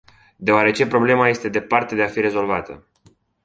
[0.35, 2.87] Deoarece problema este departe de a fi rezolvată.